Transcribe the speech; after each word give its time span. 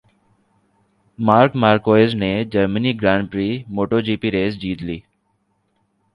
mark 1.19 1.51
Marquez 1.63 2.11
نے 2.21 2.31
جرمنی 2.51 2.91
grand 3.01 3.21
prix 3.31 3.49
motto 3.75 3.97
جی 4.05 4.15
پی 4.21 4.27
race 4.35 4.53
جیت 4.61 4.79
لی 4.87 4.97